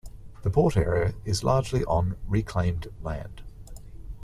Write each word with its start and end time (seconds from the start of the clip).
The 0.41 0.49
port 0.49 0.77
area 0.77 1.13
is 1.25 1.43
largely 1.43 1.85
on 1.85 2.17
reclaimed 2.27 2.87
land. 3.03 3.43